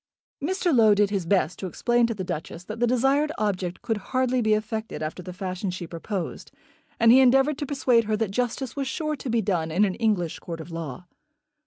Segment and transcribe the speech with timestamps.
[0.43, 0.75] Mr.
[0.75, 4.41] Low did his best to explain to the Duchess that the desired object could hardly
[4.41, 6.49] be effected after the fashion she proposed,
[6.99, 9.93] and he endeavoured to persuade her that justice was sure to be done in an
[9.93, 11.05] English court of law.